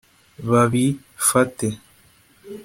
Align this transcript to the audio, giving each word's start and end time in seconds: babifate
babifate 0.49 1.69